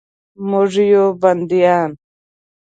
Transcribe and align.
موږ 0.49 0.71
یو 0.93 1.05
بندیان 1.21 1.91